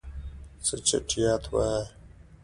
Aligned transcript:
څه 0.65 0.75
چټياټ 0.87 1.43
وايي. 1.53 1.83